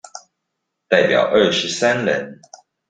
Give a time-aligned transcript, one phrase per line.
[0.89, 2.39] 代表二十三人